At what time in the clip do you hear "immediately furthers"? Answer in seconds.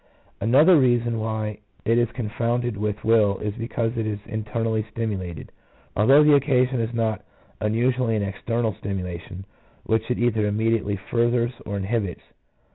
10.47-11.53